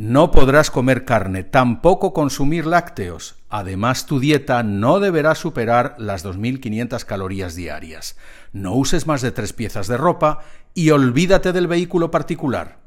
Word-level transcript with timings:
No 0.00 0.30
podrás 0.30 0.70
comer 0.70 1.04
carne, 1.04 1.44
tampoco 1.44 2.14
consumir 2.14 2.64
lácteos. 2.64 3.36
Además, 3.50 4.06
tu 4.06 4.18
dieta 4.18 4.62
no 4.62 4.98
deberá 4.98 5.34
superar 5.34 5.94
las 5.98 6.24
2.500 6.24 7.04
calorías 7.04 7.54
diarias. 7.54 8.16
No 8.54 8.72
uses 8.72 9.06
más 9.06 9.20
de 9.20 9.30
tres 9.30 9.52
piezas 9.52 9.88
de 9.88 9.98
ropa 9.98 10.38
y 10.72 10.88
olvídate 10.88 11.52
del 11.52 11.66
vehículo 11.66 12.10
particular. 12.10 12.78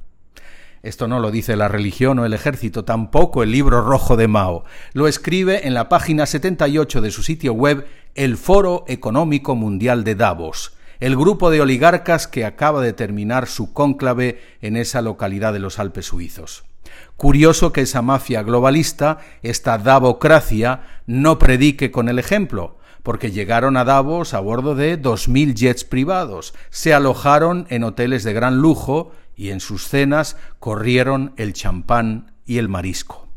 Esto 0.81 1.07
no 1.07 1.19
lo 1.19 1.29
dice 1.29 1.55
la 1.55 1.67
religión 1.67 2.17
o 2.17 2.25
el 2.25 2.33
ejército, 2.33 2.83
tampoco 2.83 3.43
el 3.43 3.51
libro 3.51 3.83
rojo 3.83 4.17
de 4.17 4.27
Mao. 4.27 4.63
Lo 4.93 5.07
escribe 5.07 5.67
en 5.67 5.75
la 5.75 5.89
página 5.89 6.25
78 6.25 6.99
de 6.99 7.11
su 7.11 7.21
sitio 7.21 7.53
web 7.53 7.85
el 8.15 8.37
Foro 8.37 8.85
Económico 8.87 9.53
Mundial 9.53 10.03
de 10.03 10.15
Davos, 10.15 10.75
el 10.99 11.15
grupo 11.15 11.51
de 11.51 11.61
oligarcas 11.61 12.27
que 12.27 12.43
acaba 12.43 12.81
de 12.81 12.93
terminar 12.93 13.45
su 13.45 13.71
cónclave 13.71 14.41
en 14.61 14.77
esa 14.77 15.03
localidad 15.03 15.53
de 15.53 15.59
los 15.59 15.77
Alpes 15.77 16.07
suizos. 16.07 16.63
Curioso 17.17 17.71
que 17.71 17.81
esa 17.81 18.01
mafia 18.01 18.43
globalista, 18.43 19.19
esta 19.41 19.77
Davocracia, 19.77 20.81
no 21.05 21.39
predique 21.39 21.91
con 21.91 22.09
el 22.09 22.19
ejemplo, 22.19 22.77
porque 23.03 23.31
llegaron 23.31 23.77
a 23.77 23.83
Davos 23.83 24.33
a 24.33 24.39
bordo 24.39 24.75
de 24.75 24.99
2.000 25.01 25.53
jets 25.53 25.83
privados, 25.83 26.53
se 26.69 26.93
alojaron 26.93 27.67
en 27.69 27.83
hoteles 27.83 28.23
de 28.23 28.33
gran 28.33 28.57
lujo 28.57 29.11
y 29.35 29.49
en 29.49 29.59
sus 29.59 29.87
cenas 29.87 30.37
corrieron 30.59 31.33
el 31.37 31.53
champán 31.53 32.33
y 32.45 32.57
el 32.57 32.69
marisco. 32.69 33.27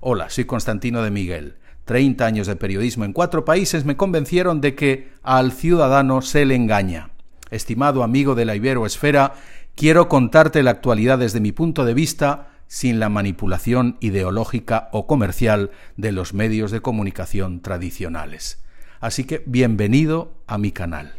Hola, 0.00 0.30
soy 0.30 0.44
Constantino 0.46 1.02
de 1.02 1.10
Miguel. 1.10 1.56
Treinta 1.84 2.26
años 2.26 2.46
de 2.46 2.56
periodismo 2.56 3.04
en 3.04 3.12
cuatro 3.12 3.44
países 3.44 3.84
me 3.84 3.96
convencieron 3.96 4.60
de 4.60 4.74
que 4.74 5.12
al 5.22 5.52
ciudadano 5.52 6.22
se 6.22 6.44
le 6.44 6.54
engaña. 6.54 7.10
Estimado 7.50 8.02
amigo 8.02 8.34
de 8.34 8.44
la 8.44 8.54
Iberoesfera, 8.54 9.34
quiero 9.74 10.08
contarte 10.08 10.62
la 10.62 10.70
actualidad 10.70 11.18
desde 11.18 11.40
mi 11.40 11.52
punto 11.52 11.84
de 11.84 11.94
vista 11.94 12.49
sin 12.70 13.00
la 13.00 13.08
manipulación 13.08 13.96
ideológica 13.98 14.90
o 14.92 15.08
comercial 15.08 15.72
de 15.96 16.12
los 16.12 16.34
medios 16.34 16.70
de 16.70 16.80
comunicación 16.80 17.62
tradicionales. 17.62 18.62
Así 19.00 19.24
que 19.24 19.42
bienvenido 19.44 20.34
a 20.46 20.56
mi 20.56 20.70
canal. 20.70 21.14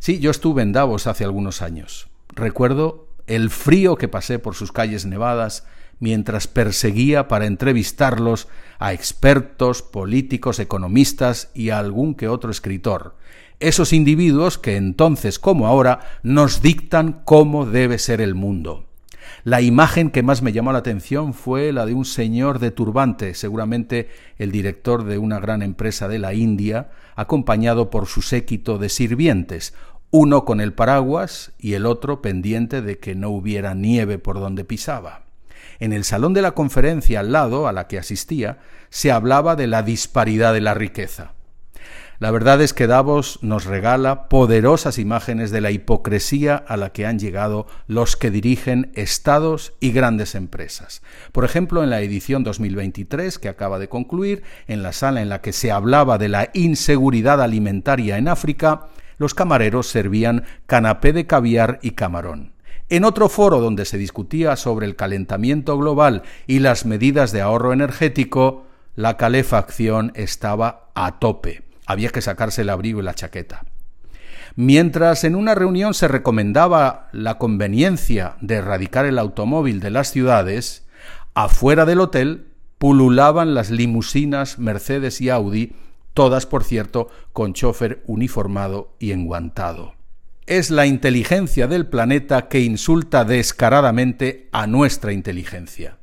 Sí, 0.00 0.18
yo 0.18 0.32
estuve 0.32 0.62
en 0.62 0.72
Davos 0.72 1.06
hace 1.06 1.22
algunos 1.22 1.62
años. 1.62 2.08
Recuerdo 2.30 3.06
el 3.28 3.48
frío 3.48 3.94
que 3.94 4.08
pasé 4.08 4.40
por 4.40 4.56
sus 4.56 4.72
calles 4.72 5.06
nevadas, 5.06 5.68
mientras 6.00 6.48
perseguía 6.48 7.28
para 7.28 7.46
entrevistarlos 7.46 8.48
a 8.78 8.92
expertos, 8.92 9.82
políticos, 9.82 10.58
economistas 10.58 11.50
y 11.54 11.70
a 11.70 11.78
algún 11.78 12.14
que 12.14 12.26
otro 12.26 12.50
escritor. 12.50 13.14
Esos 13.60 13.92
individuos 13.92 14.58
que 14.58 14.76
entonces 14.76 15.38
como 15.38 15.66
ahora 15.66 16.00
nos 16.22 16.62
dictan 16.62 17.20
cómo 17.24 17.66
debe 17.66 17.98
ser 17.98 18.20
el 18.22 18.34
mundo. 18.34 18.86
La 19.44 19.60
imagen 19.60 20.10
que 20.10 20.22
más 20.22 20.42
me 20.42 20.52
llamó 20.52 20.72
la 20.72 20.78
atención 20.78 21.34
fue 21.34 21.72
la 21.72 21.86
de 21.86 21.94
un 21.94 22.04
señor 22.04 22.58
de 22.58 22.70
turbante, 22.70 23.34
seguramente 23.34 24.08
el 24.38 24.50
director 24.50 25.04
de 25.04 25.18
una 25.18 25.40
gran 25.40 25.62
empresa 25.62 26.08
de 26.08 26.18
la 26.18 26.34
India, 26.34 26.90
acompañado 27.16 27.90
por 27.90 28.06
su 28.06 28.22
séquito 28.22 28.78
de 28.78 28.88
sirvientes, 28.88 29.74
uno 30.10 30.44
con 30.44 30.60
el 30.60 30.72
paraguas 30.72 31.52
y 31.58 31.74
el 31.74 31.86
otro 31.86 32.20
pendiente 32.20 32.82
de 32.82 32.98
que 32.98 33.14
no 33.14 33.30
hubiera 33.30 33.74
nieve 33.74 34.18
por 34.18 34.40
donde 34.40 34.64
pisaba. 34.64 35.29
En 35.78 35.92
el 35.92 36.04
salón 36.04 36.34
de 36.34 36.42
la 36.42 36.52
conferencia 36.52 37.20
al 37.20 37.32
lado, 37.32 37.68
a 37.68 37.72
la 37.72 37.86
que 37.86 37.98
asistía, 37.98 38.58
se 38.88 39.12
hablaba 39.12 39.56
de 39.56 39.66
la 39.66 39.82
disparidad 39.82 40.52
de 40.52 40.60
la 40.60 40.74
riqueza. 40.74 41.34
La 42.20 42.30
verdad 42.30 42.60
es 42.60 42.74
que 42.74 42.86
Davos 42.86 43.38
nos 43.40 43.64
regala 43.64 44.28
poderosas 44.28 44.98
imágenes 44.98 45.50
de 45.50 45.62
la 45.62 45.70
hipocresía 45.70 46.54
a 46.54 46.76
la 46.76 46.92
que 46.92 47.06
han 47.06 47.18
llegado 47.18 47.66
los 47.86 48.14
que 48.14 48.30
dirigen 48.30 48.92
estados 48.94 49.72
y 49.80 49.92
grandes 49.92 50.34
empresas. 50.34 51.00
Por 51.32 51.46
ejemplo, 51.46 51.82
en 51.82 51.88
la 51.88 52.02
edición 52.02 52.44
2023 52.44 53.38
que 53.38 53.48
acaba 53.48 53.78
de 53.78 53.88
concluir, 53.88 54.42
en 54.68 54.82
la 54.82 54.92
sala 54.92 55.22
en 55.22 55.30
la 55.30 55.40
que 55.40 55.54
se 55.54 55.72
hablaba 55.72 56.18
de 56.18 56.28
la 56.28 56.50
inseguridad 56.52 57.40
alimentaria 57.40 58.18
en 58.18 58.28
África, 58.28 58.88
los 59.16 59.32
camareros 59.32 59.86
servían 59.86 60.44
canapé 60.66 61.14
de 61.14 61.26
caviar 61.26 61.78
y 61.80 61.92
camarón. 61.92 62.52
En 62.90 63.04
otro 63.04 63.28
foro 63.28 63.60
donde 63.60 63.84
se 63.84 63.98
discutía 63.98 64.56
sobre 64.56 64.84
el 64.84 64.96
calentamiento 64.96 65.78
global 65.78 66.24
y 66.48 66.58
las 66.58 66.86
medidas 66.86 67.30
de 67.30 67.40
ahorro 67.40 67.72
energético, 67.72 68.66
la 68.96 69.16
calefacción 69.16 70.10
estaba 70.16 70.90
a 70.96 71.20
tope. 71.20 71.62
Había 71.86 72.10
que 72.10 72.20
sacarse 72.20 72.62
el 72.62 72.68
abrigo 72.68 72.98
y 72.98 73.04
la 73.04 73.14
chaqueta. 73.14 73.64
Mientras 74.56 75.22
en 75.22 75.36
una 75.36 75.54
reunión 75.54 75.94
se 75.94 76.08
recomendaba 76.08 77.08
la 77.12 77.38
conveniencia 77.38 78.34
de 78.40 78.56
erradicar 78.56 79.06
el 79.06 79.20
automóvil 79.20 79.78
de 79.78 79.90
las 79.90 80.10
ciudades, 80.10 80.84
afuera 81.32 81.86
del 81.86 82.00
hotel 82.00 82.48
pululaban 82.78 83.54
las 83.54 83.70
limusinas 83.70 84.58
Mercedes 84.58 85.20
y 85.20 85.30
Audi, 85.30 85.76
todas 86.12 86.44
por 86.44 86.64
cierto 86.64 87.06
con 87.32 87.52
chofer 87.54 88.02
uniformado 88.06 88.96
y 88.98 89.12
enguantado 89.12 89.99
es 90.50 90.70
la 90.70 90.84
inteligencia 90.84 91.68
del 91.68 91.86
planeta 91.86 92.48
que 92.48 92.58
insulta 92.58 93.24
descaradamente 93.24 94.48
a 94.50 94.66
nuestra 94.66 95.12
inteligencia. 95.12 95.98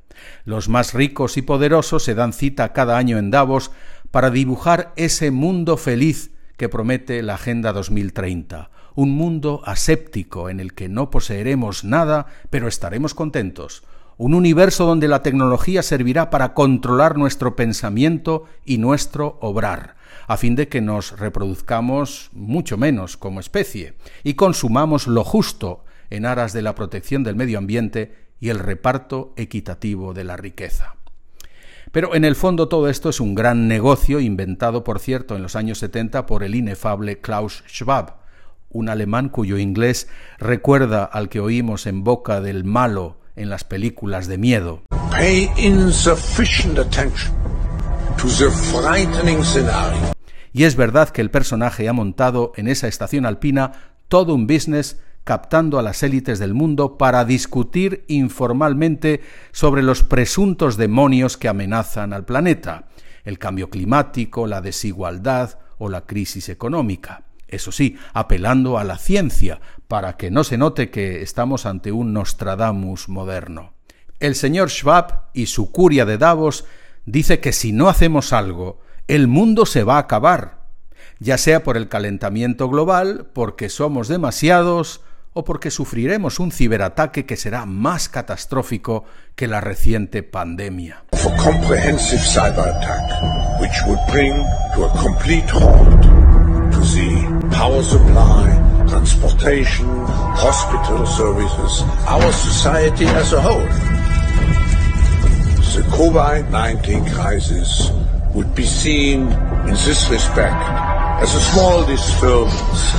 Los 0.45 0.69
más 0.69 0.93
ricos 0.93 1.35
y 1.35 1.41
poderosos 1.41 2.05
se 2.05 2.15
dan 2.15 2.31
cita 2.31 2.71
cada 2.71 2.97
año 2.97 3.17
en 3.17 3.29
Davos 3.29 3.71
para 4.09 4.29
dibujar 4.29 4.93
ese 4.95 5.31
mundo 5.31 5.75
feliz 5.75 6.31
que 6.55 6.69
promete 6.69 7.21
la 7.23 7.33
Agenda 7.33 7.73
2030, 7.73 8.71
un 8.95 9.11
mundo 9.11 9.63
aséptico 9.65 10.49
en 10.49 10.61
el 10.61 10.73
que 10.73 10.87
no 10.87 11.09
poseeremos 11.09 11.83
nada, 11.83 12.27
pero 12.49 12.69
estaremos 12.69 13.13
contentos, 13.13 13.83
un 14.17 14.33
universo 14.33 14.85
donde 14.85 15.07
la 15.07 15.21
tecnología 15.21 15.83
servirá 15.83 16.29
para 16.29 16.53
controlar 16.53 17.17
nuestro 17.17 17.55
pensamiento 17.55 18.45
y 18.65 18.79
nuestro 18.79 19.37
obrar, 19.41 19.95
a 20.27 20.37
fin 20.37 20.55
de 20.55 20.67
que 20.67 20.81
nos 20.81 21.19
reproduzcamos 21.19 22.31
mucho 22.33 22.77
menos 22.77 23.15
como 23.15 23.39
especie 23.39 23.93
y 24.23 24.33
consumamos 24.33 25.07
lo 25.07 25.23
justo 25.23 25.85
en 26.09 26.25
aras 26.25 26.51
de 26.53 26.63
la 26.63 26.73
protección 26.73 27.23
del 27.23 27.35
medio 27.35 27.59
ambiente 27.59 28.15
y 28.39 28.49
el 28.49 28.59
reparto 28.59 29.33
equitativo 29.35 30.13
de 30.13 30.23
la 30.23 30.37
riqueza. 30.37 30.95
Pero 31.91 32.15
en 32.15 32.25
el 32.25 32.35
fondo 32.35 32.67
todo 32.67 32.89
esto 32.89 33.09
es 33.09 33.19
un 33.19 33.35
gran 33.35 33.67
negocio 33.67 34.19
inventado, 34.19 34.83
por 34.83 34.99
cierto, 34.99 35.35
en 35.35 35.43
los 35.43 35.55
años 35.55 35.77
70 35.79 36.25
por 36.25 36.43
el 36.43 36.55
inefable 36.55 37.19
Klaus 37.19 37.63
Schwab, 37.67 38.17
un 38.69 38.89
alemán 38.89 39.29
cuyo 39.29 39.57
inglés 39.57 40.09
recuerda 40.37 41.05
al 41.05 41.29
que 41.29 41.39
oímos 41.39 41.87
en 41.87 42.03
boca 42.03 42.41
del 42.41 42.63
malo 42.65 43.17
en 43.37 43.49
las 43.49 43.63
películas 43.63 44.27
de 44.27 44.37
miedo. 44.37 44.81
Pay 45.11 45.49
insufficient 45.57 46.77
attention 46.77 47.33
to 48.17 48.27
the 48.27 48.49
frightening 48.49 49.43
scenario 49.43 50.17
y 50.57 50.63
es 50.63 50.75
verdad 50.75 51.09
que 51.09 51.21
el 51.21 51.29
personaje 51.29 51.87
ha 51.87 51.93
montado 51.93 52.51
en 52.55 52.67
esa 52.67 52.87
estación 52.87 53.27
alpina 53.27 53.73
todo 54.07 54.33
un 54.33 54.47
business 54.47 54.99
captando 55.23 55.77
a 55.77 55.83
las 55.83 56.01
élites 56.01 56.39
del 56.39 56.55
mundo 56.55 56.97
para 56.97 57.25
discutir 57.25 58.05
informalmente 58.07 59.21
sobre 59.51 59.83
los 59.83 60.01
presuntos 60.01 60.75
demonios 60.75 61.37
que 61.37 61.47
amenazan 61.47 62.11
al 62.11 62.25
planeta, 62.25 62.87
el 63.23 63.37
cambio 63.37 63.69
climático, 63.69 64.47
la 64.47 64.61
desigualdad 64.61 65.59
o 65.77 65.89
la 65.89 66.07
crisis 66.07 66.49
económica. 66.49 67.25
Eso 67.47 67.71
sí, 67.71 67.95
apelando 68.13 68.79
a 68.79 68.83
la 68.83 68.97
ciencia, 68.97 69.61
para 69.87 70.17
que 70.17 70.31
no 70.31 70.43
se 70.43 70.57
note 70.57 70.89
que 70.89 71.21
estamos 71.21 71.65
ante 71.65 71.91
un 71.91 72.13
Nostradamus 72.13 73.09
moderno. 73.09 73.73
El 74.19 74.35
señor 74.35 74.69
Schwab 74.69 75.29
y 75.33 75.45
su 75.45 75.71
curia 75.71 76.05
de 76.05 76.17
Davos 76.17 76.65
dice 77.05 77.39
que 77.39 77.53
si 77.53 77.71
no 77.71 77.87
hacemos 77.87 78.33
algo, 78.33 78.81
el 79.07 79.27
mundo 79.27 79.65
se 79.65 79.83
va 79.83 79.95
a 79.95 79.99
acabar, 79.99 80.65
ya 81.19 81.37
sea 81.37 81.63
por 81.63 81.77
el 81.77 81.87
calentamiento 81.87 82.67
global, 82.69 83.27
porque 83.33 83.69
somos 83.69 84.07
demasiados 84.07 85.01
o 85.33 85.43
porque 85.43 85.69
sufriremos 85.69 86.39
un 86.39 86.51
ciberataque 86.51 87.27
que 87.27 87.37
será 87.37 87.65
más 87.65 88.09
catastrófico 88.09 89.05
que 89.35 89.47
la 89.47 89.61
reciente 89.61 90.23
pandemia. 90.23 91.03
supply, 97.83 98.66
transportation, 98.87 99.85
hospital 100.35 101.05
services, 101.05 101.83
our 102.07 102.31
society 102.31 103.05
as 103.05 103.33
a 103.33 103.41
whole. 103.41 103.67
The 105.75 105.83
COVID-19 105.93 107.13
crisis 107.13 107.91
would 108.33 108.55
be 108.55 108.65
seen 108.65 109.27
in 109.67 109.75
this 109.85 110.09
respect 110.09 110.57
as 111.21 111.35
a 111.35 111.39
small 111.39 111.85
disturbance 111.85 112.93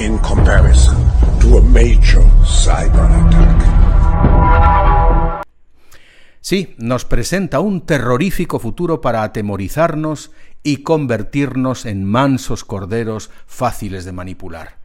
in 0.00 0.18
comparison 0.18 0.96
to 1.40 1.58
a 1.58 1.62
major 1.62 2.22
cyber 2.42 3.06
attack. 3.06 3.84
Sí, 6.40 6.74
nos 6.76 7.04
presenta 7.04 7.60
un 7.60 7.86
terrorífico 7.86 8.58
futuro 8.58 9.00
para 9.00 9.22
atemorizarnos 9.22 10.30
y 10.62 10.82
convertirnos 10.82 11.86
en 11.86 12.04
mansos 12.04 12.64
corderos 12.64 13.30
fáciles 13.46 14.04
de 14.04 14.12
manipular. 14.12 14.83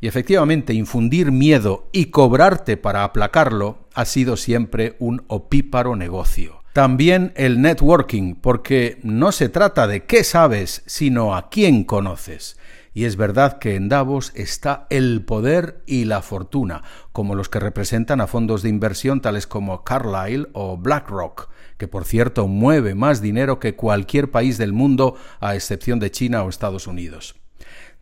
Y 0.00 0.06
efectivamente, 0.06 0.74
infundir 0.74 1.32
miedo 1.32 1.88
y 1.92 2.06
cobrarte 2.06 2.76
para 2.76 3.04
aplacarlo 3.04 3.78
ha 3.94 4.04
sido 4.04 4.36
siempre 4.36 4.96
un 4.98 5.24
opíparo 5.26 5.96
negocio. 5.96 6.62
También 6.72 7.32
el 7.34 7.60
networking, 7.60 8.36
porque 8.36 9.00
no 9.02 9.32
se 9.32 9.48
trata 9.48 9.88
de 9.88 10.04
qué 10.04 10.22
sabes, 10.22 10.84
sino 10.86 11.34
a 11.34 11.48
quién 11.48 11.82
conoces. 11.82 12.56
Y 12.94 13.04
es 13.04 13.16
verdad 13.16 13.58
que 13.58 13.74
en 13.74 13.88
Davos 13.88 14.32
está 14.36 14.86
el 14.90 15.24
poder 15.24 15.82
y 15.86 16.04
la 16.04 16.22
fortuna, 16.22 16.82
como 17.12 17.34
los 17.34 17.48
que 17.48 17.58
representan 17.58 18.20
a 18.20 18.26
fondos 18.26 18.62
de 18.62 18.68
inversión 18.68 19.20
tales 19.20 19.46
como 19.46 19.82
Carlyle 19.82 20.48
o 20.52 20.76
BlackRock, 20.76 21.48
que 21.76 21.88
por 21.88 22.04
cierto 22.04 22.46
mueve 22.46 22.94
más 22.94 23.20
dinero 23.20 23.58
que 23.58 23.74
cualquier 23.74 24.30
país 24.30 24.58
del 24.58 24.72
mundo, 24.72 25.16
a 25.40 25.54
excepción 25.54 25.98
de 25.98 26.10
China 26.10 26.44
o 26.44 26.48
Estados 26.48 26.86
Unidos. 26.86 27.34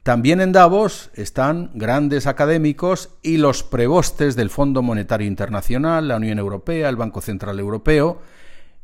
También 0.07 0.41
en 0.41 0.53
Davos 0.53 1.11
están 1.15 1.73
grandes 1.75 2.29
académicos 2.29 3.11
y 3.23 3.39
los 3.39 3.65
prebostes 3.65 4.37
del 4.37 4.51
Fondo 4.51 4.81
Monetario 4.81 5.27
Internacional, 5.27 6.07
la 6.07 6.19
Unión 6.19 6.39
Europea, 6.39 6.89
el 6.89 6.95
Banco 6.95 7.21
Central 7.21 7.59
Europeo, 7.59 8.21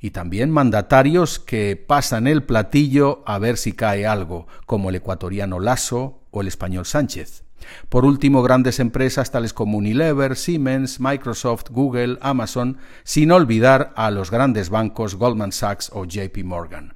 y 0.01 0.11
también 0.11 0.51
mandatarios 0.51 1.39
que 1.39 1.77
pasan 1.77 2.27
el 2.27 2.43
platillo 2.43 3.23
a 3.25 3.39
ver 3.39 3.57
si 3.57 3.73
cae 3.73 4.05
algo, 4.05 4.49
como 4.67 4.89
el 4.89 4.97
ecuatoriano 4.97 5.61
Lasso 5.61 6.23
o 6.33 6.41
el 6.41 6.49
español 6.49 6.87
Sánchez. 6.87 7.45
Por 7.89 8.05
último, 8.05 8.43
grandes 8.43 8.81
empresas 8.81 9.31
tales 9.31 9.55
como 9.55 9.79
Unilever, 9.79 10.35
Siemens, 10.35 10.99
Microsoft, 10.99 11.71
Google, 11.71 12.19
Amazon, 12.21 12.79
sin 13.05 13.31
olvidar 13.31 13.93
a 13.95 14.11
los 14.11 14.33
grandes 14.33 14.71
bancos 14.71 15.15
Goldman 15.15 15.53
Sachs 15.53 15.89
o 15.95 16.05
JP 16.05 16.43
Morgan. 16.43 16.95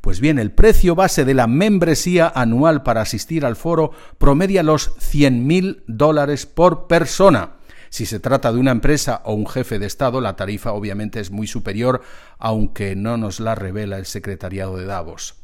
Pues 0.00 0.20
bien, 0.20 0.38
el 0.38 0.50
precio 0.50 0.94
base 0.94 1.24
de 1.24 1.34
la 1.34 1.46
membresía 1.46 2.30
anual 2.34 2.82
para 2.82 3.02
asistir 3.02 3.44
al 3.44 3.56
foro 3.56 3.92
promedia 4.18 4.62
los 4.62 4.96
100.000 4.96 5.82
dólares 5.86 6.46
por 6.46 6.86
persona 6.86 7.60
si 7.90 8.06
se 8.06 8.20
trata 8.20 8.52
de 8.52 8.58
una 8.58 8.70
empresa 8.70 9.20
o 9.24 9.34
un 9.34 9.48
jefe 9.48 9.80
de 9.80 9.86
Estado, 9.86 10.20
la 10.20 10.36
tarifa 10.36 10.72
obviamente 10.72 11.18
es 11.18 11.32
muy 11.32 11.48
superior, 11.48 12.02
aunque 12.38 12.94
no 12.94 13.16
nos 13.16 13.40
la 13.40 13.56
revela 13.56 13.98
el 13.98 14.06
secretariado 14.06 14.76
de 14.76 14.86
Davos. 14.86 15.34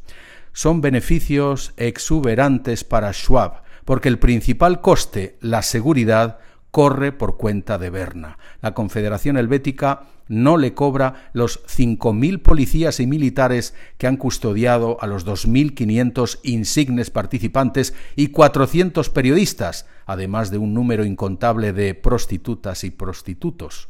Son 0.52 0.80
beneficios 0.80 1.74
exuberantes 1.76 2.84
para 2.84 3.12
Schwab, 3.12 3.62
porque 3.84 4.08
el 4.08 4.20
principal 4.20 4.80
coste, 4.80 5.36
la 5.40 5.62
seguridad, 5.62 6.38
corre 6.76 7.10
por 7.10 7.38
cuenta 7.38 7.78
de 7.78 7.88
Berna. 7.88 8.36
La 8.60 8.74
Confederación 8.74 9.38
Helvética 9.38 10.02
no 10.28 10.58
le 10.58 10.74
cobra 10.74 11.30
los 11.32 11.64
5.000 11.64 12.42
policías 12.42 13.00
y 13.00 13.06
militares 13.06 13.72
que 13.96 14.06
han 14.06 14.18
custodiado 14.18 14.98
a 15.00 15.06
los 15.06 15.26
2.500 15.26 16.40
insignes 16.42 17.08
participantes 17.08 17.94
y 18.14 18.26
400 18.26 19.08
periodistas, 19.08 19.86
además 20.04 20.50
de 20.50 20.58
un 20.58 20.74
número 20.74 21.06
incontable 21.06 21.72
de 21.72 21.94
prostitutas 21.94 22.84
y 22.84 22.90
prostitutos. 22.90 23.88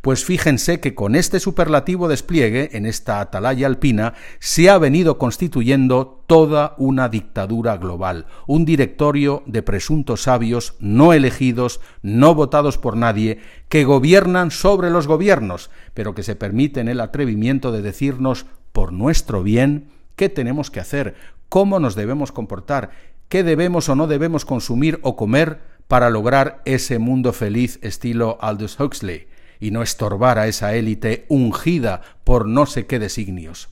Pues 0.00 0.24
fíjense 0.24 0.78
que 0.78 0.94
con 0.94 1.16
este 1.16 1.40
superlativo 1.40 2.06
despliegue, 2.06 2.70
en 2.76 2.86
esta 2.86 3.20
atalaya 3.20 3.66
alpina, 3.66 4.14
se 4.38 4.70
ha 4.70 4.78
venido 4.78 5.18
constituyendo 5.18 6.22
toda 6.26 6.74
una 6.78 7.08
dictadura 7.08 7.76
global, 7.76 8.26
un 8.46 8.64
directorio 8.64 9.42
de 9.46 9.62
presuntos 9.62 10.22
sabios 10.22 10.74
no 10.78 11.12
elegidos, 11.12 11.80
no 12.02 12.34
votados 12.34 12.78
por 12.78 12.96
nadie, 12.96 13.40
que 13.68 13.84
gobiernan 13.84 14.52
sobre 14.52 14.90
los 14.90 15.08
gobiernos, 15.08 15.70
pero 15.94 16.14
que 16.14 16.22
se 16.22 16.36
permiten 16.36 16.88
el 16.88 17.00
atrevimiento 17.00 17.72
de 17.72 17.82
decirnos 17.82 18.46
por 18.72 18.92
nuestro 18.92 19.42
bien 19.42 19.88
qué 20.14 20.28
tenemos 20.28 20.70
que 20.70 20.80
hacer, 20.80 21.16
cómo 21.48 21.80
nos 21.80 21.96
debemos 21.96 22.30
comportar, 22.30 22.90
qué 23.28 23.42
debemos 23.42 23.88
o 23.88 23.96
no 23.96 24.06
debemos 24.06 24.44
consumir 24.44 25.00
o 25.02 25.16
comer 25.16 25.58
para 25.88 26.10
lograr 26.10 26.62
ese 26.66 26.98
mundo 27.00 27.32
feliz 27.32 27.80
estilo 27.82 28.38
Aldous 28.40 28.78
Huxley 28.78 29.26
y 29.60 29.70
no 29.70 29.82
estorbar 29.82 30.38
a 30.38 30.46
esa 30.46 30.74
élite 30.74 31.26
ungida 31.28 32.02
por 32.24 32.46
no 32.46 32.66
sé 32.66 32.86
qué 32.86 32.98
designios. 32.98 33.68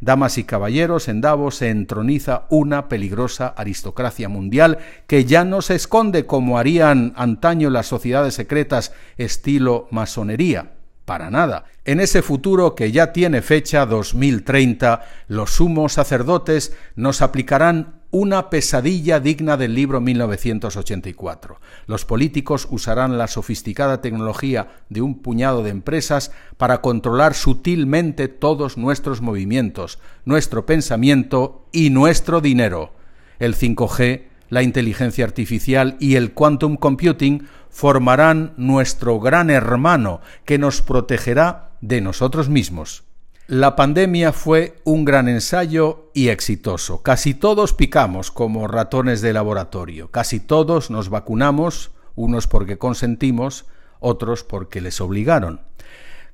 Damas 0.00 0.38
y 0.38 0.44
caballeros, 0.44 1.08
en 1.08 1.20
Davos 1.20 1.56
se 1.56 1.68
entroniza 1.68 2.46
una 2.48 2.88
peligrosa 2.88 3.48
aristocracia 3.48 4.28
mundial 4.28 4.78
que 5.06 5.24
ya 5.24 5.44
no 5.44 5.60
se 5.62 5.74
esconde 5.74 6.26
como 6.26 6.58
harían 6.58 7.12
antaño 7.16 7.70
las 7.70 7.86
sociedades 7.86 8.34
secretas 8.34 8.92
estilo 9.18 9.88
masonería. 9.90 10.72
Para 11.04 11.30
nada. 11.30 11.64
En 11.84 11.98
ese 11.98 12.22
futuro 12.22 12.74
que 12.74 12.92
ya 12.92 13.12
tiene 13.12 13.42
fecha 13.42 13.84
2030, 13.84 15.02
los 15.28 15.50
sumos 15.50 15.94
sacerdotes 15.94 16.76
nos 16.94 17.20
aplicarán 17.20 17.99
una 18.10 18.50
pesadilla 18.50 19.20
digna 19.20 19.56
del 19.56 19.74
libro 19.74 20.00
1984. 20.00 21.60
Los 21.86 22.04
políticos 22.04 22.66
usarán 22.70 23.18
la 23.18 23.28
sofisticada 23.28 24.00
tecnología 24.00 24.68
de 24.88 25.00
un 25.00 25.20
puñado 25.20 25.62
de 25.62 25.70
empresas 25.70 26.32
para 26.56 26.80
controlar 26.80 27.34
sutilmente 27.34 28.28
todos 28.28 28.76
nuestros 28.76 29.20
movimientos, 29.20 29.98
nuestro 30.24 30.66
pensamiento 30.66 31.66
y 31.72 31.90
nuestro 31.90 32.40
dinero. 32.40 32.92
El 33.38 33.54
5G, 33.54 34.24
la 34.48 34.62
inteligencia 34.62 35.24
artificial 35.24 35.96
y 36.00 36.16
el 36.16 36.32
quantum 36.32 36.76
computing 36.76 37.46
formarán 37.68 38.52
nuestro 38.56 39.20
gran 39.20 39.50
hermano 39.50 40.20
que 40.44 40.58
nos 40.58 40.82
protegerá 40.82 41.70
de 41.80 42.00
nosotros 42.00 42.48
mismos. 42.48 43.04
La 43.50 43.74
pandemia 43.74 44.32
fue 44.32 44.76
un 44.84 45.04
gran 45.04 45.26
ensayo 45.26 46.12
y 46.14 46.28
exitoso. 46.28 47.02
Casi 47.02 47.34
todos 47.34 47.72
picamos 47.72 48.30
como 48.30 48.68
ratones 48.68 49.22
de 49.22 49.32
laboratorio. 49.32 50.08
Casi 50.12 50.38
todos 50.38 50.88
nos 50.88 51.08
vacunamos, 51.08 51.90
unos 52.14 52.46
porque 52.46 52.78
consentimos, 52.78 53.66
otros 53.98 54.44
porque 54.44 54.80
les 54.80 55.00
obligaron. 55.00 55.62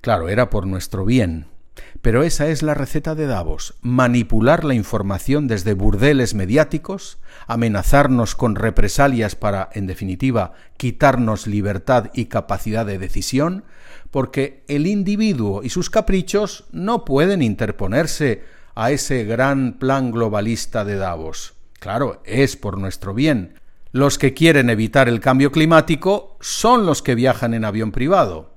Claro, 0.02 0.28
era 0.28 0.50
por 0.50 0.66
nuestro 0.66 1.06
bien. 1.06 1.46
Pero 2.02 2.22
esa 2.22 2.48
es 2.48 2.62
la 2.62 2.74
receta 2.74 3.14
de 3.14 3.26
Davos, 3.26 3.74
manipular 3.80 4.64
la 4.64 4.74
información 4.74 5.48
desde 5.48 5.74
burdeles 5.74 6.34
mediáticos, 6.34 7.18
amenazarnos 7.46 8.34
con 8.34 8.54
represalias 8.54 9.34
para, 9.34 9.68
en 9.72 9.86
definitiva, 9.86 10.52
quitarnos 10.76 11.46
libertad 11.46 12.10
y 12.14 12.26
capacidad 12.26 12.86
de 12.86 12.98
decisión, 12.98 13.64
porque 14.10 14.64
el 14.68 14.86
individuo 14.86 15.62
y 15.62 15.70
sus 15.70 15.90
caprichos 15.90 16.64
no 16.70 17.04
pueden 17.04 17.42
interponerse 17.42 18.44
a 18.74 18.90
ese 18.90 19.24
gran 19.24 19.78
plan 19.78 20.10
globalista 20.10 20.84
de 20.84 20.96
Davos. 20.96 21.54
Claro, 21.78 22.22
es 22.24 22.56
por 22.56 22.78
nuestro 22.78 23.14
bien. 23.14 23.60
Los 23.92 24.18
que 24.18 24.34
quieren 24.34 24.70
evitar 24.70 25.08
el 25.08 25.20
cambio 25.20 25.50
climático 25.50 26.36
son 26.40 26.84
los 26.84 27.02
que 27.02 27.14
viajan 27.14 27.54
en 27.54 27.64
avión 27.64 27.92
privado 27.92 28.55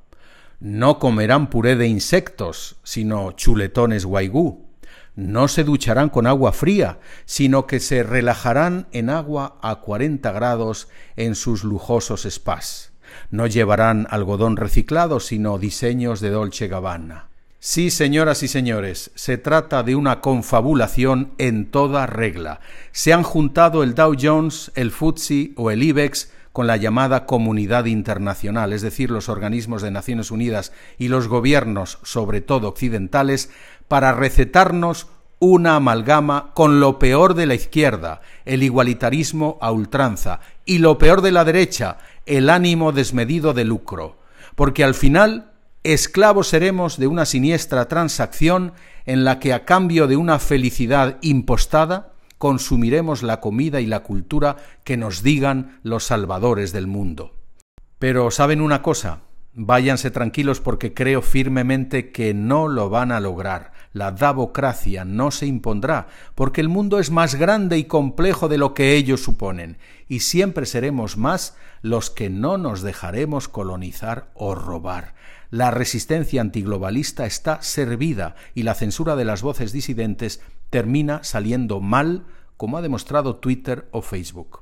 no 0.60 1.00
comerán 1.00 1.50
puré 1.50 1.75
de 1.75 1.88
insectos, 1.88 2.78
sino 2.84 3.32
chuletones 3.32 4.06
guaigú. 4.06 4.68
No 5.16 5.48
se 5.48 5.63
ducharán 5.63 6.10
con 6.10 6.28
agua 6.28 6.51
fría, 6.51 7.00
sino 7.25 7.68
que 7.68 7.80
se 7.80 8.04
relajarán 8.04 8.88
en 8.92 9.10
agua 9.10 9.58
a 9.62 9.75
40 9.75 10.32
grados 10.32 10.88
en 11.16 11.36
sus 11.36 11.63
lujosos 11.63 12.28
spas. 12.30 12.92
No 13.32 13.48
llevarán 13.48 14.08
algodón 14.10 14.56
reciclado, 14.56 15.20
sino 15.20 15.58
diseños 15.58 16.20
de 16.20 16.30
Dolce 16.30 16.68
Gabbana. 16.68 17.28
Sí, 17.62 17.89
señoras 17.89 18.44
y 18.44 18.48
señores, 18.48 19.12
se 19.16 19.38
trata 19.38 19.84
de 19.84 19.96
una 19.96 20.22
confabulación 20.22 21.34
en 21.38 21.70
toda 21.70 22.06
regla. 22.06 22.62
Se 22.94 23.12
han 23.12 23.24
juntado 23.24 23.84
el 23.84 23.96
Dow 23.96 24.16
Jones, 24.18 24.72
el 24.75 24.92
FTSE 24.92 25.51
o 25.58 25.70
el 25.70 25.84
IBEX 25.84 26.32
con 26.60 26.68
la 26.68 26.75
llamada 26.75 27.25
comunidad 27.25 27.86
internacional, 27.86 28.74
es 28.74 28.82
decir, 28.82 29.12
los 29.12 29.30
organismos 29.30 29.82
de 29.82 29.92
Naciones 29.92 30.30
Unidas 30.30 30.74
y 30.98 31.08
los 31.08 31.30
gobiernos, 31.30 32.00
sobre 32.04 32.42
todo 32.42 32.68
occidentales, 32.68 33.50
para 33.88 34.12
recetarnos 34.12 35.08
una 35.39 35.78
amalgama 35.78 36.51
con 36.56 36.82
lo 36.82 37.00
peor 37.00 37.34
de 37.34 37.46
la 37.46 37.56
izquierda, 37.56 38.20
el 38.44 38.62
igualitarismo 38.62 39.58
a 39.62 39.72
ultranza, 39.72 40.42
y 40.66 40.80
lo 40.80 40.98
peor 40.98 41.22
de 41.22 41.32
la 41.32 41.46
derecha, 41.46 42.00
el 42.25 42.50
ánimo 42.50 42.92
desmedido 42.92 43.54
de 43.54 43.63
lucro, 43.63 44.18
porque 44.56 44.84
al 44.84 44.96
final 44.96 45.54
esclavos 45.86 46.50
seremos 46.50 46.98
de 46.98 47.08
una 47.08 47.25
siniestra 47.25 47.88
transacción 47.88 48.74
en 49.06 49.24
la 49.24 49.39
que 49.39 49.54
a 49.54 49.63
cambio 49.63 50.08
de 50.08 50.18
una 50.18 50.39
felicidad 50.39 51.20
impostada, 51.22 52.12
consumiremos 52.39 53.22
la 53.22 53.41
comida 53.41 53.81
y 53.81 53.86
la 53.86 54.00
cultura 54.00 54.55
que 54.84 54.98
nos 54.98 55.22
digan 55.22 55.79
los 55.84 56.05
salvadores 56.05 56.72
del 56.72 56.88
mundo. 56.88 57.36
Pero 58.00 58.31
¿saben 58.31 58.62
una 58.62 58.81
cosa? 58.81 59.19
Váyanse 59.53 60.10
tranquilos 60.10 60.62
porque 60.62 60.93
creo 60.93 61.22
firmemente 61.22 62.12
que 62.12 62.34
no 62.34 62.69
lo 62.69 62.89
van 62.89 63.12
a 63.12 63.19
lograr. 63.19 63.74
La 63.91 64.12
davocracia 64.12 65.03
no 65.03 65.31
se 65.31 65.48
impondrá, 65.48 66.08
porque 66.34 66.62
el 66.62 66.69
mundo 66.69 67.00
es 67.00 67.12
más 67.12 67.36
grande 67.36 67.77
y 67.77 67.84
complejo 67.84 68.48
de 68.48 68.58
lo 68.58 68.74
que 68.74 68.96
ellos 68.96 69.22
suponen, 69.22 69.77
y 70.08 70.22
siempre 70.22 70.65
seremos 70.65 71.17
más 71.17 71.58
los 71.81 72.10
que 72.10 72.29
no 72.29 72.58
nos 72.58 72.84
dejaremos 72.84 73.50
colonizar 73.50 74.29
o 74.34 74.55
robar. 74.55 75.13
La 75.50 75.72
resistencia 75.72 76.39
antiglobalista 76.39 77.25
está 77.25 77.62
servida 77.63 78.36
y 78.53 78.63
la 78.63 78.75
censura 78.75 79.15
de 79.15 79.25
las 79.25 79.41
voces 79.41 79.72
disidentes 79.72 80.41
termina 80.70 81.24
saliendo 81.24 81.80
mal, 81.80 82.26
como 82.58 82.78
ha 82.78 82.82
demostrado 82.82 83.38
Twitter 83.38 83.88
o 83.92 84.02
Facebook. 84.02 84.62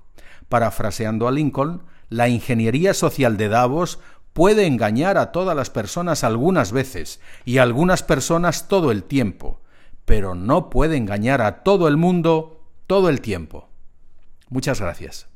Parafraseando 0.50 1.28
a 1.28 1.32
Lincoln, 1.32 1.84
la 2.10 2.30
ingeniería 2.30 2.94
social 2.94 3.38
de 3.38 3.50
Davos 3.50 4.00
puede 4.34 4.68
engañar 4.68 5.18
a 5.18 5.32
todas 5.32 5.56
las 5.56 5.70
personas 5.70 6.24
algunas 6.24 6.72
veces 6.72 7.20
y 7.44 7.58
a 7.58 7.64
algunas 7.64 8.04
personas 8.04 8.68
todo 8.68 8.92
el 8.92 9.04
tiempo, 9.04 9.62
pero 10.06 10.36
no 10.36 10.70
puede 10.70 10.96
engañar 10.96 11.42
a 11.42 11.64
todo 11.64 11.88
el 11.88 11.98
mundo 11.98 12.62
todo 12.86 13.10
el 13.10 13.20
tiempo. 13.20 13.68
Muchas 14.50 14.80
gracias. 14.80 15.28